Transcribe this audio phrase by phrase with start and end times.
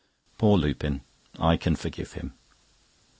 [0.39, 1.01] Poor Lupin!
[1.39, 2.33] I can forgive him.